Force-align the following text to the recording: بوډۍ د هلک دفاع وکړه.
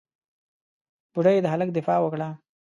بوډۍ 1.13 1.37
د 1.41 1.45
هلک 1.53 1.69
دفاع 1.77 1.97
وکړه. 2.01 2.29